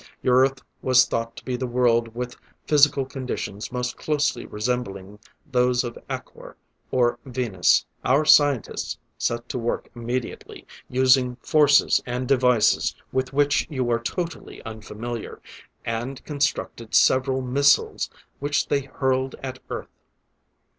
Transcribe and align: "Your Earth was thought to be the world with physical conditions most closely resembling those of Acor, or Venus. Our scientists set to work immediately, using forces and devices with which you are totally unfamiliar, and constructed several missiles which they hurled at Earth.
"Your 0.23 0.37
Earth 0.37 0.63
was 0.81 1.05
thought 1.05 1.35
to 1.37 1.45
be 1.45 1.55
the 1.55 1.67
world 1.67 2.15
with 2.15 2.35
physical 2.65 3.05
conditions 3.05 3.71
most 3.71 3.97
closely 3.97 4.47
resembling 4.47 5.19
those 5.51 5.83
of 5.83 5.95
Acor, 6.09 6.55
or 6.89 7.19
Venus. 7.23 7.85
Our 8.03 8.25
scientists 8.25 8.97
set 9.19 9.47
to 9.49 9.59
work 9.59 9.91
immediately, 9.93 10.65
using 10.89 11.35
forces 11.35 12.01
and 12.07 12.27
devices 12.27 12.95
with 13.11 13.31
which 13.31 13.67
you 13.69 13.91
are 13.91 13.99
totally 14.01 14.59
unfamiliar, 14.65 15.39
and 15.85 16.25
constructed 16.25 16.95
several 16.95 17.43
missiles 17.43 18.09
which 18.39 18.69
they 18.69 18.79
hurled 18.81 19.35
at 19.43 19.59
Earth. 19.69 19.99